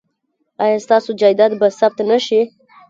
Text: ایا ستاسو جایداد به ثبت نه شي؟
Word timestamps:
ایا 0.63 0.77
ستاسو 0.85 1.09
جایداد 1.21 1.51
به 1.59 1.67
ثبت 1.79 1.99
نه 2.09 2.17
شي؟ 2.25 2.41